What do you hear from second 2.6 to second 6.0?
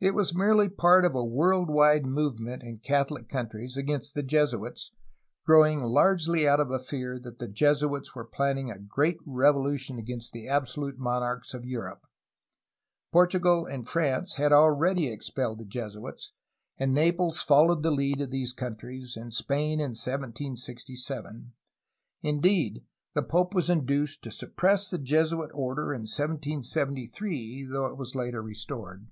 in CathoHc countries against the Jesuits, growing